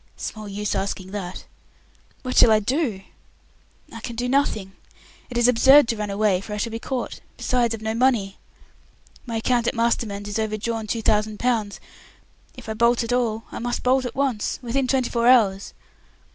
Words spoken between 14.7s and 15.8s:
twenty four hours.